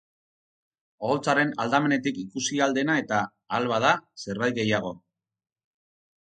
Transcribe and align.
Oholtzaren 1.09 1.51
aldamenetik 1.65 2.17
ikusi 2.21 2.57
ahal 2.63 2.73
dena 2.79 2.95
eta, 3.03 3.21
ahal 3.59 3.69
bada, 3.73 3.93
zerbait 4.25 4.59
gehiago. 4.61 4.97